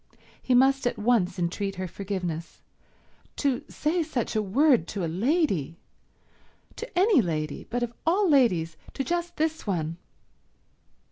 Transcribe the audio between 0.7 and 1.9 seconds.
at once entreat her